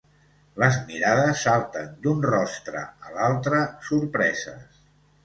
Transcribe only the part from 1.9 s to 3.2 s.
d'un rostre a